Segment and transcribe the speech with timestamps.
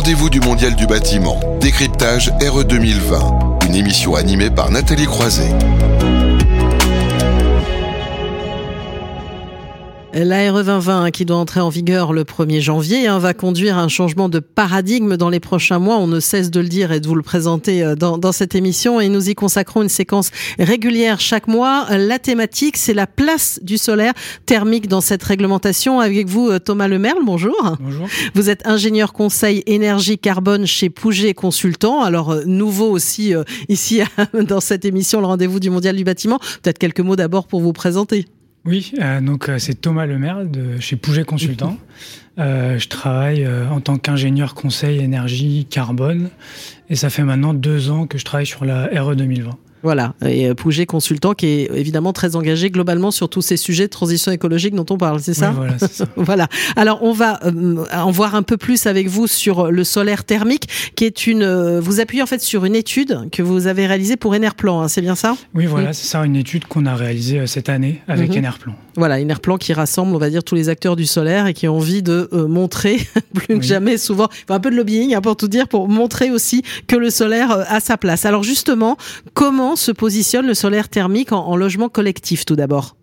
[0.00, 5.52] rendez-vous du Mondial du bâtiment, décryptage RE 2020, une émission animée par Nathalie Croiset.
[10.24, 13.88] L'ARE 2020 qui doit entrer en vigueur le 1er janvier hein, va conduire à un
[13.88, 15.96] changement de paradigme dans les prochains mois.
[15.96, 18.54] On ne cesse de le dire et de vous le présenter euh, dans, dans cette
[18.54, 21.86] émission et nous y consacrons une séquence régulière chaque mois.
[21.96, 24.12] La thématique, c'est la place du solaire
[24.44, 26.00] thermique dans cette réglementation.
[26.00, 27.76] Avec vous, euh, Thomas Lemerle, bonjour.
[27.80, 28.06] Bonjour.
[28.34, 32.02] Vous êtes ingénieur conseil énergie carbone chez Pouget Consultant.
[32.02, 33.32] Alors, euh, nouveau aussi
[33.68, 34.02] ici
[34.34, 36.38] dans cette émission, le rendez-vous du Mondial du bâtiment.
[36.62, 38.26] Peut-être quelques mots d'abord pour vous présenter.
[38.64, 41.76] Oui, euh, donc euh, c'est Thomas Lemerle de chez Pouget Consultant.
[42.38, 46.30] Euh, je travaille en tant qu'ingénieur conseil énergie carbone
[46.88, 49.58] et ça fait maintenant deux ans que je travaille sur la RE 2020.
[49.82, 53.84] Voilà, et euh, Pouget Consultant qui est évidemment très engagé globalement sur tous ces sujets
[53.84, 56.48] de transition écologique dont on parle, c'est ça, oui, voilà, ça Voilà.
[56.76, 60.68] Alors on va euh, en voir un peu plus avec vous sur le solaire thermique,
[60.96, 61.42] qui est une.
[61.42, 64.88] Euh, vous appuyez en fait sur une étude que vous avez réalisée pour Enerplan, hein,
[64.88, 65.36] c'est bien ça?
[65.54, 68.74] Oui, voilà, c'est ça, une étude qu'on a réalisée cette année avec mm Enerplan.
[68.96, 71.76] Voilà, Enerplan qui rassemble, on va dire, tous les acteurs du solaire et qui ont
[71.76, 72.98] envie de montrer
[73.34, 76.30] plus que jamais, souvent, enfin, un peu de lobbying hein, pour tout dire, pour montrer
[76.30, 78.26] aussi que le solaire a sa place.
[78.26, 78.96] Alors justement,
[79.32, 82.96] comment se positionne le solaire thermique en, logement collectif tout d'abord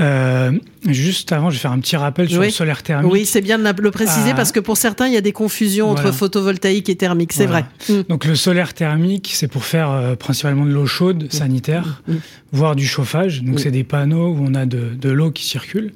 [0.00, 0.50] euh,
[0.88, 3.12] juste avant, je vais faire un petit rappel sur le solaire thermique.
[3.12, 4.34] Oui, c'est bien de le préciser ah.
[4.34, 7.64] parce que pour certains, il y a des confusions entre photovoltaïque et thermique, c'est vrai.
[7.88, 8.00] Mm.
[8.08, 11.30] Donc le solaire thermique, c'est pour faire euh, principalement de l'eau chaude, mm.
[11.30, 12.14] sanitaire, mm.
[12.50, 13.42] voire du chauffage.
[13.42, 15.92] Donc c'est des panneaux où on a de, l'eau qui circule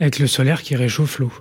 [0.00, 1.32] avec le solaire qui réchauffe l'eau.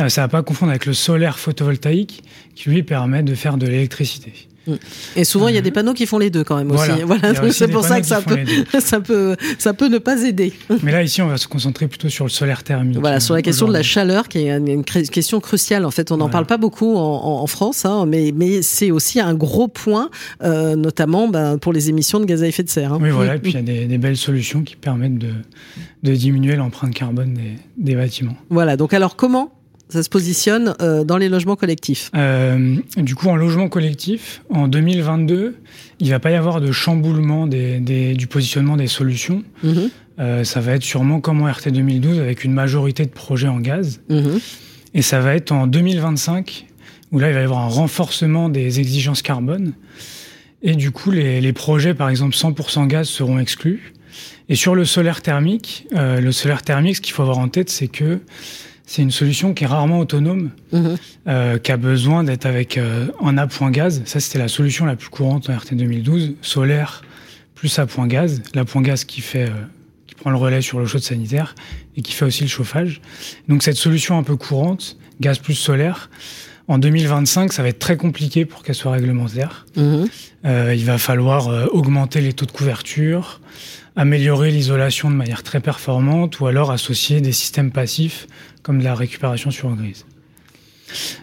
[0.00, 2.22] Euh, ça ne va pas confondre avec le solaire photovoltaïque
[2.54, 4.48] qui lui permet de faire de l'électricité.
[4.66, 4.74] Mm.
[5.16, 6.90] Et souvent, il y a des euh, panneaux qui font les deux quand même aussi.
[7.04, 8.38] Voilà, c'est pour ça que ça peut,
[8.80, 10.52] ça peut, ça peut ne pas aider.
[10.82, 12.98] Mais là, ici, on va se concentrer plutôt sur le solaire thermique.
[12.98, 15.84] Voilà, sur la question de la chaleur, qui est une question cruciale.
[15.84, 19.34] En fait, on n'en parle pas beaucoup en, France, hein, mais, mais c'est aussi un
[19.34, 20.10] gros point,
[20.42, 22.94] euh, notamment ben, pour les émissions de gaz à effet de serre.
[22.94, 22.98] Hein.
[23.00, 23.36] Oui, voilà.
[23.36, 25.32] Et puis, il y a des, des, belles solutions qui permettent de,
[26.02, 28.36] de diminuer l'empreinte carbone des, des bâtiments.
[28.48, 28.76] Voilà.
[28.76, 29.52] Donc, alors, comment
[29.92, 34.66] ça se positionne euh, dans les logements collectifs euh, Du coup, en logement collectif, en
[34.66, 35.56] 2022,
[36.00, 39.44] il va pas y avoir de chamboulement du positionnement des solutions.
[39.62, 39.90] Mhm.
[40.18, 43.60] Euh, ça va être sûrement comme en RT 2012 avec une majorité de projets en
[43.60, 44.00] gaz.
[44.08, 44.40] Mhm.
[44.94, 46.66] Et ça va être en 2025
[47.12, 49.74] où là, il va y avoir un renforcement des exigences carbone.
[50.62, 53.92] Et du coup, les, projets, par exemple 100% gaz, seront exclus.
[54.48, 57.88] Et sur le solaire thermique, le solaire thermique, ce qu'il faut avoir en tête, c'est
[57.88, 58.20] que
[58.86, 60.96] c'est une solution qui est rarement autonome, mhm.
[61.28, 64.02] euh, qui a besoin d'être avec euh, un A point gaz.
[64.04, 67.02] Ça, c'était la solution la plus courante en RT 2012, solaire
[67.54, 68.42] plus A point gaz.
[68.54, 69.54] La point gaz qui fait, euh,
[70.06, 71.54] qui prend le relais sur l'eau chaude sanitaire
[71.96, 73.00] et qui fait aussi le chauffage.
[73.48, 76.10] Donc cette solution un peu courante, gaz plus solaire,
[76.68, 79.66] en 2025, ça va être très compliqué pour qu'elle soit réglementaire.
[79.76, 80.06] Mhm.
[80.44, 83.40] il va falloir augmenter les taux de couverture,
[83.96, 88.26] améliorer l'isolation de manière très performante ou alors associer des systèmes passifs
[88.62, 90.06] comme de la récupération sur grise.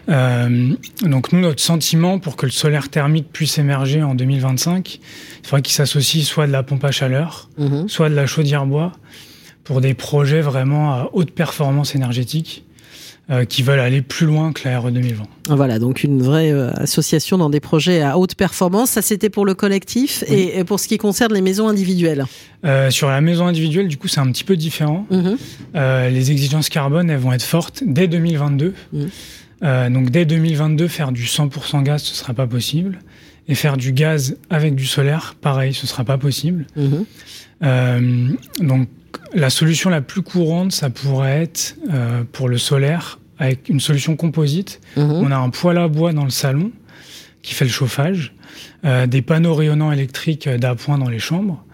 [0.08, 5.46] Euh, donc nous, notre sentiment pour que le solaire thermique puisse émerger en 2025, il
[5.46, 7.88] faudrait qu'il s'associe soit de la pompe à chaleur, mhm.
[7.88, 8.92] soit de la chaudière bois,
[9.64, 12.64] pour des projets vraiment à haute performance énergétique
[13.30, 15.22] euh, qui veulent aller plus loin que la RE 2020.
[15.50, 18.90] Voilà, donc une vraie euh, association dans des projets à haute performance.
[18.90, 20.24] Ça, c'était pour le collectif.
[20.26, 22.24] Et, pour ce qui concerne les maisons individuelles
[22.64, 25.06] euh, Sur la maison individuelle, du coup, c'est un petit peu différent.
[25.12, 25.36] Mhm.
[25.74, 28.74] les exigences carbone, elles vont être fortes dès 2022.
[28.92, 29.92] Mhm.
[29.92, 32.98] donc dès 2022, faire du 100% gaz, ce sera pas possible.
[33.46, 36.66] Et faire du gaz avec du solaire, pareil, ce sera pas possible.
[36.74, 38.36] Mhm.
[38.60, 38.88] donc
[39.34, 41.76] la solution la plus courante, ça pourrait être
[42.32, 44.80] pour le solaire avec une solution composite.
[44.96, 45.10] Mhm.
[45.12, 46.70] On a un poêle à bois dans le salon
[47.42, 48.34] qui fait le chauffage,
[48.84, 51.64] euh, des panneaux rayonnants électriques d'appoint dans les chambres,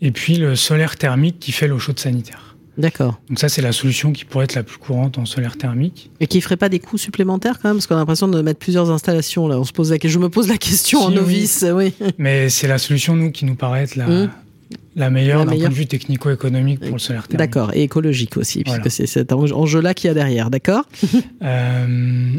[0.00, 2.56] et puis le solaire thermique qui fait l'eau chaude sanitaire.
[2.78, 3.20] D'accord.
[3.28, 6.10] Donc ça, c'est la solution qui pourrait être la plus courante en solaire thermique.
[6.20, 8.58] Et qui ferait pas des coûts supplémentaires quand même Parce qu'on a l'impression de mettre
[8.58, 9.60] plusieurs installations là.
[9.60, 9.98] On se pose la...
[10.02, 11.66] Je me pose la question en novice.
[11.70, 11.92] Oui.
[12.16, 14.30] Mais c'est la solution, nous, qui nous paraît être la, mhm.
[14.94, 17.38] La meilleure d'un point de vue technico-économique pour le solaire thermique.
[17.38, 20.84] D'accord, et écologique aussi, puisque c'est cet enjeu-là qu'il y a derrière, d'accord
[21.42, 22.36] euh,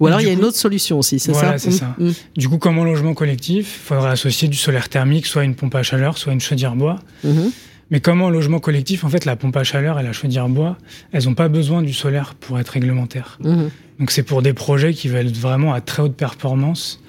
[0.00, 1.94] Ou alors il y a une autre solution aussi, c'est ça c'est ça.
[1.98, 2.10] Mm.
[2.36, 5.74] Du coup, comme en logement collectif, il faudrait associer du solaire thermique, soit une pompe
[5.74, 6.98] à chaleur, soit une chaudière bois.
[7.24, 7.50] Mm-hmm.
[7.90, 10.76] Mais comme en logement collectif, en fait, la pompe à chaleur et la chaudière bois,
[11.12, 13.38] elles n'ont pas besoin du solaire pour être réglementaires.
[13.42, 13.70] Mm-hmm.
[14.00, 17.00] Donc c'est pour des projets qui veulent être vraiment à très haute performance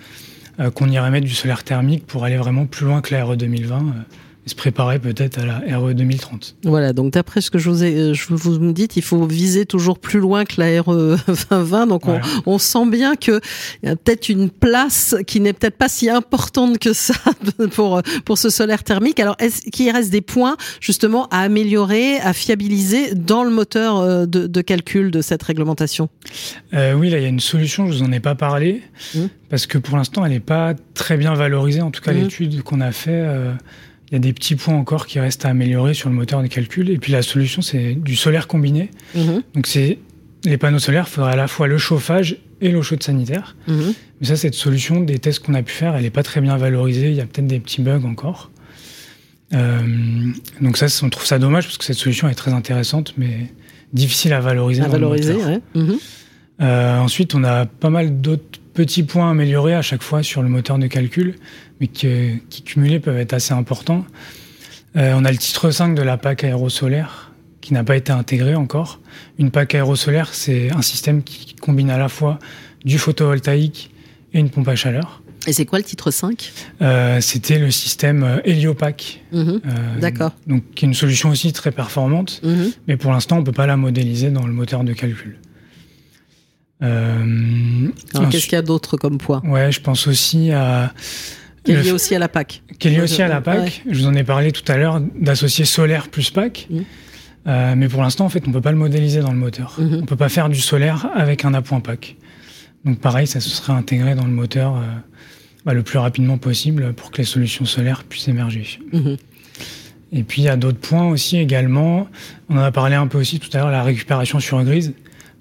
[0.59, 3.35] euh, qu'on irait mettre du solaire thermique pour aller vraiment plus loin que la RE
[3.35, 3.93] 2020
[4.49, 6.55] se préparer peut-être à la RE 2030.
[6.63, 9.25] Voilà, donc d'après ce que je vous, ai, euh, je vous me dites, il faut
[9.25, 11.15] viser toujours plus loin que la RE
[11.49, 11.87] 2020.
[11.87, 13.39] Donc on, on, sent bien qu'il
[13.83, 17.13] y a peut-être une place qui n'est peut-être pas si importante que ça
[17.71, 19.19] pour, pour ce solaire thermique.
[19.19, 24.25] Alors est-ce qu'il reste des points justement à améliorer, à fiabiliser dans le moteur euh,
[24.25, 26.09] de, de calcul de cette réglementation?
[26.73, 28.81] Euh, Oui, là il y a une solution, je vous en ai pas parlé,
[29.15, 29.25] mmh.
[29.49, 32.17] parce que pour l'instant elle n'est pas très bien valorisée, en tout cas mmh.
[32.17, 33.11] l'étude qu'on a fait.
[33.11, 33.53] Euh,
[34.09, 36.47] il y a des petits points encore qui restent à améliorer sur le moteur de
[36.47, 36.89] calcul.
[36.89, 38.89] Et puis la solution, c'est du solaire combiné.
[39.13, 39.43] Mhm.
[39.53, 39.99] Donc c'est
[40.45, 43.55] les panneaux solaires, faudrait à la fois le chauffage et l'eau chaude sanitaire.
[43.67, 43.93] Mhm.
[44.19, 46.57] Mais ça, cette solution, des tests qu'on a pu faire, elle n'est pas très bien
[46.57, 47.09] valorisée.
[47.09, 48.49] Il y a peut-être des petits bugs encore.
[49.53, 49.81] Euh,
[50.61, 53.51] donc ça, on trouve ça dommage parce que cette solution est très intéressante, mais
[53.93, 54.81] difficile à valoriser.
[54.81, 55.37] À valoriser,
[55.75, 55.97] mhm.
[56.61, 60.41] euh, ensuite, on a pas mal d'autres petits points à améliorer à chaque fois sur
[60.41, 61.35] le moteur de calcul
[61.81, 62.07] mais qui,
[62.49, 64.05] qui cumulés peuvent être assez importants.
[64.95, 68.55] Euh, on a le titre 5 de la PAC aérosolaire qui n'a pas été intégré
[68.55, 69.01] encore.
[69.37, 72.39] Une PAC aérosolaire, c'est un système qui combine à la fois
[72.85, 73.91] du photovoltaïque
[74.33, 75.23] et une pompe à chaleur.
[75.45, 76.49] Et c'est quoi le titre 5
[76.81, 79.19] euh, C'était le système euh, Heliopac.
[79.33, 79.59] Mhm.
[79.99, 80.31] D'accord.
[80.47, 82.71] Donc, qui est une solution aussi très performante, mhm.
[82.87, 85.37] mais pour l'instant, on ne peut pas la modéliser dans le moteur de calcul.
[86.81, 89.41] Qu'est-ce qu'il y a d'autre comme poids?
[89.45, 90.93] Ouais, je pense aussi à
[91.63, 92.61] qui est lié aussi à la PAC.
[92.77, 93.83] Qui est lié aussi à la PAC.
[93.89, 96.67] Je vous en ai parlé tout à l'heure d'associer solaire plus PAC.
[96.69, 96.79] Mm.
[97.47, 99.77] Euh, mais pour l'instant, en fait, on ne peut pas le modéliser dans le moteur.
[99.79, 99.95] Mm-hmm.
[99.95, 102.15] On ne peut pas faire du solaire avec un appoint PAC.
[102.85, 104.81] Donc pareil, ça se serait intégré dans le moteur euh,
[105.65, 108.79] bah, le plus rapidement possible pour que les solutions solaires puissent émerger.
[108.93, 109.17] Mm-hmm.
[110.11, 112.07] Et puis il y a d'autres points aussi également.
[112.49, 114.93] On en a parlé un peu aussi tout à l'heure, la récupération sur grise.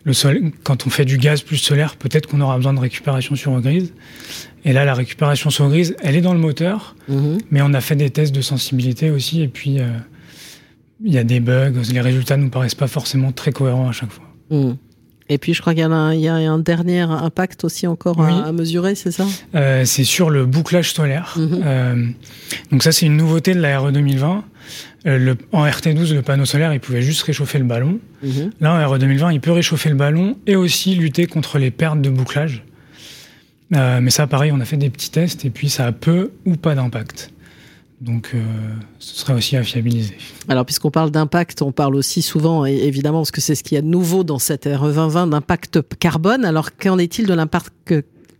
[0.08, 3.36] Le sol, quand on fait du gaz plus solaire, peut-être qu'on aura besoin de récupération
[3.36, 3.92] sur grise.
[4.64, 7.36] Et là, la récupération sur grise, elle est dans le moteur, mhm.
[7.50, 9.86] mais on a fait des tests de sensibilité aussi, et puis euh,
[11.04, 13.92] il y a des bugs, les résultats ne nous paraissent pas forcément très cohérents à
[13.92, 14.24] chaque fois.
[14.50, 14.78] Mhm.
[15.28, 19.10] Et puis je crois qu'il y, a un dernier impact aussi encore à, mesurer, c'est
[19.10, 19.26] ça?
[19.54, 21.34] Euh, C'est sur le bouclage solaire.
[21.36, 21.62] Mhm.
[21.64, 22.06] Euh,
[22.72, 24.44] donc ça, c'est une nouveauté de la RE 2020.
[25.04, 27.98] Le, en RT12, le panneau solaire, il pouvait juste réchauffer le ballon.
[28.60, 32.02] Là, en RE 2020, il peut réchauffer le ballon et aussi lutter contre les pertes
[32.02, 32.64] de bouclage.
[33.74, 36.32] Euh, mais ça, pareil, on a fait des petits tests et puis ça a peu
[36.46, 37.30] ou pas d'impact.
[38.00, 38.40] Donc, euh,
[38.98, 40.16] ce serait aussi à fiabiliser.
[40.48, 43.78] Alors, puisqu'on parle d'impact, on parle aussi souvent, évidemment, parce que c'est ce qu'il y
[43.78, 46.44] a de nouveau dans cette RE 2020, d'impact carbone.
[46.44, 47.94] Alors, qu'en est-il de l'impact,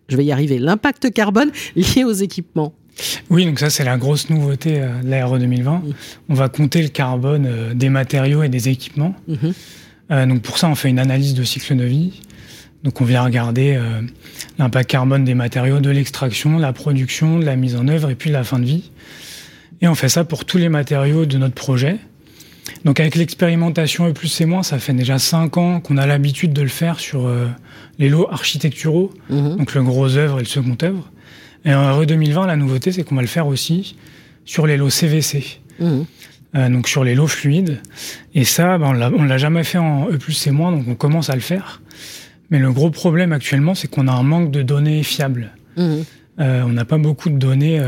[0.08, 2.72] je vais y arriver, l'impact carbone lié aux équipements?
[3.30, 5.72] Oui, donc ça c'est la grosse nouveauté euh, de la RE 2020.
[5.72, 5.82] Mmh.
[6.30, 9.14] On va compter le carbone des matériaux et des équipements.
[9.28, 10.26] Mmh.
[10.26, 12.12] donc pour ça, on fait une analyse de cycle de vie.
[12.84, 14.02] Donc on vient regarder euh,
[14.58, 18.30] l'impact carbone des matériaux, de l'extraction, la production, de la mise en œuvre et puis
[18.30, 18.90] de la fin de vie.
[19.80, 21.98] Et on fait ça pour tous les matériaux de notre projet.
[22.84, 26.52] Donc avec l'expérimentation E plus et moins, ça fait déjà 5 ans qu'on a l'habitude
[26.52, 27.46] de le faire sur euh,
[27.98, 29.56] les lots architecturaux, mhm.
[29.56, 31.10] donc le gros œuvre et le second œuvre.
[31.64, 33.96] Et en RE 2020, la nouveauté, c'est qu'on va le faire aussi
[34.44, 35.60] sur les lots CVC.
[35.80, 36.04] Mhm.
[36.56, 37.80] Euh, donc sur les lots fluides.
[38.34, 41.28] Et ça, ben, on l'a jamais fait en E plus et moins, donc on commence
[41.28, 41.82] à le faire.
[42.50, 45.50] Mais le gros problème actuellement, c'est qu'on a un manque de données fiables.
[45.76, 46.04] Mhm.
[46.40, 47.80] Euh, on n'a pas beaucoup de données.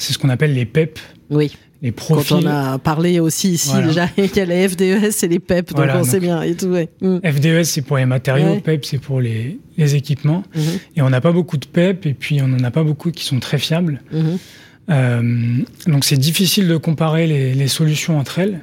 [0.00, 0.98] C'est ce qu'on appelle les PEP.
[1.28, 1.52] Oui.
[1.82, 2.36] Les profils.
[2.36, 5.74] Quand on a parlé aussi ici déjà, il y a les FDES et les PEP,
[5.74, 6.74] donc on sait bien et tout.
[6.74, 10.42] FDES, c'est pour les matériaux, PEP, c'est pour les, les équipements.
[10.54, 10.62] Mhm.
[10.96, 13.24] Et on n'a pas beaucoup de PEP, et puis on n'en a pas beaucoup qui
[13.24, 14.02] sont très fiables.
[14.90, 18.60] Euh, donc c'est difficile de comparer les, les solutions entre elles.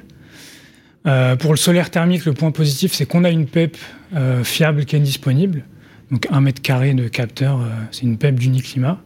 [1.05, 3.77] Euh, pour le solaire thermique, le point positif, c'est qu'on a une PEP
[4.15, 5.63] euh, fiable qui est disponible.
[6.12, 7.59] Donc un mètre carré de capteur,
[7.91, 9.01] c'est une PEP d'Uniclimat.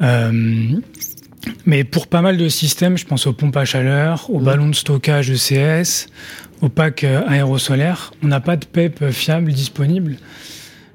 [0.00, 4.44] Mais pour pas mal de systèmes, je pense aux pompes à chaleur, aux mmh.
[4.44, 6.08] ballons de stockage ECS,
[6.60, 10.16] aux packs aérosolaires, on n'a pas de PEP fiable disponible.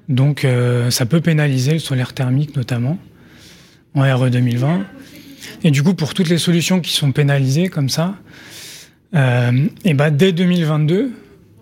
[0.09, 0.45] Donc
[0.89, 2.97] ça peut pénaliser le solaire thermique notamment
[3.95, 4.81] en RE 2020.
[5.63, 8.15] Et du coup, pour toutes les solutions qui sont pénalisées comme ça,
[9.15, 11.11] euh, et bah, dès 2022,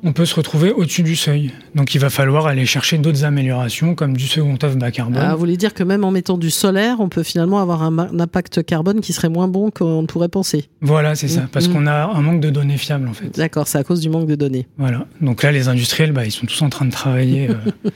[0.03, 1.51] on peut se retrouver au-dessus du seuil.
[1.75, 5.21] Donc il va falloir aller chercher d'autres améliorations comme du second œuvre bas carbone.
[5.21, 8.19] Ah, vous voulez dire que même en mettant du solaire, on peut finalement avoir un,
[8.19, 10.65] impact carbone qui serait moins bon qu'on pourrait penser.
[10.81, 11.73] Voilà, c'est ça, parce mmh.
[11.73, 13.35] qu'on a un manque de données fiables en fait.
[13.37, 14.67] D'accord, c'est à cause du manque de données.
[14.77, 17.91] Voilà, donc là les industriels, bah, ils sont tous en train de travailler euh,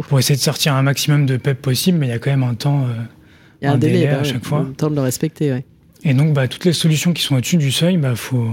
[0.08, 2.44] pour essayer de sortir un maximum de PEP possible, mais il y a quand même
[2.44, 3.02] un temps, euh,
[3.60, 4.60] il y a un, délai, à bah chaque fois.
[4.60, 5.64] Un temps de le respecter, ouais.
[6.04, 8.48] Et donc bah, toutes les solutions qui sont au-dessus du seuil, bah faut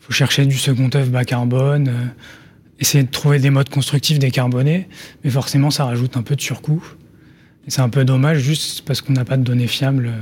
[0.00, 2.06] faut chercher du second œuvre bas carbone, euh,
[2.78, 4.88] essayer de trouver des modes constructifs décarbonés,
[5.22, 6.82] mais forcément ça rajoute un peu de surcoût.
[7.66, 10.12] Et c'est un peu dommage juste parce qu'on n'a pas de données fiables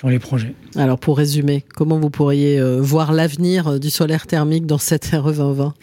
[0.00, 0.54] sur les projets.
[0.76, 5.04] Alors pour résumer, comment vous pourriez euh, voir l'avenir euh, du solaire thermique dans cette
[5.12, 5.74] RE 2020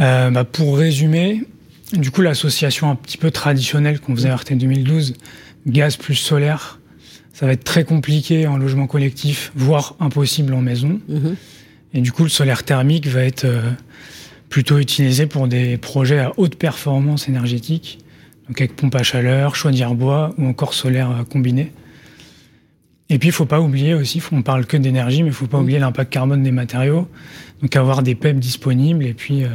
[0.00, 1.44] euh, bah Pour résumer,
[1.94, 5.14] du coup l'association un petit peu traditionnelle qu'on faisait à RT 2012,
[5.66, 6.78] gaz plus solaire,
[7.32, 11.00] ça va être très compliqué en logement collectif, voire impossible en maison.
[11.08, 11.36] Mhm.
[11.94, 13.46] Et du coup le solaire thermique va être
[14.48, 17.98] plutôt utilisé pour des projets à haute performance énergétique,
[18.48, 21.72] donc avec pompe à chaleur, chaudière bois ou encore solaire combiné.
[23.10, 25.58] Et puis, il faut pas oublier aussi, on parle que d'énergie, mais il faut pas
[25.58, 27.06] oublier l'impact carbone des matériaux.
[27.60, 29.48] Donc, avoir des PEP disponibles et puis euh,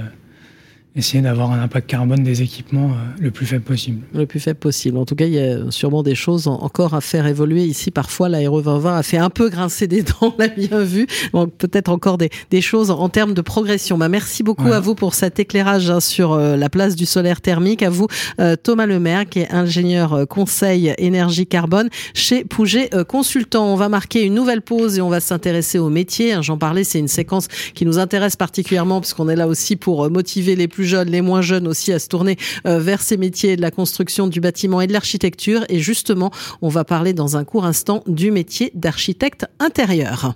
[0.96, 4.02] essayer d'avoir un impact carbone des équipements euh, le plus faible possible.
[4.14, 4.98] Le plus faible possible.
[4.98, 7.64] En tout cas, il y a sûrement des choses encore à faire évoluer.
[7.64, 11.06] Ici, parfois, l'aéro 2020 a fait un peu grincer des dents, on l'a bien vu.
[11.34, 13.98] Donc, peut-être encore des, des, choses en termes de progression.
[13.98, 17.40] Bah, merci beaucoup à vous pour cet éclairage hein, sur euh, la place du solaire
[17.40, 17.84] thermique.
[17.84, 18.08] À vous,
[18.40, 23.72] euh, Thomas Lemaire, qui est ingénieur conseil énergie carbone chez Pouget Consultant.
[23.72, 26.34] On va marquer une nouvelle pause et on va s'intéresser au métier.
[26.34, 29.76] Hein, j'en parlais, c'est une séquence qui nous intéresse particulièrement parce qu'on est là aussi
[29.76, 33.18] pour motiver les plus jeunes, les moins jeunes aussi à se tourner euh, vers ces
[33.18, 35.66] métiers de la construction, du bâtiment et de l'architecture.
[35.70, 36.32] Et justement,
[36.62, 40.34] on va parler dans un court instant du métier d'architecte intérieur.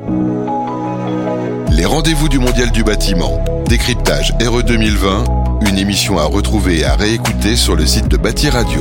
[1.76, 3.44] Les rendez-vous du Mondial du bâtiment.
[3.68, 5.24] Décryptage RE 2020,
[5.68, 8.80] une émission à retrouver et à réécouter sur le site de Bâti Radio.